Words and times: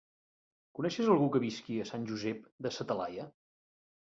Coneixes 0.77 1.11
algú 1.15 1.27
que 1.35 1.41
visqui 1.43 1.77
a 1.83 1.87
Sant 1.91 2.07
Josep 2.13 2.49
de 2.67 2.73
sa 2.79 2.89
Talaia? 2.93 3.29